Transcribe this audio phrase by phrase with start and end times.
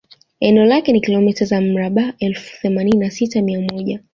[0.39, 3.99] Eneo lake ni kilometa za mraba elfu themanini na sita mia moja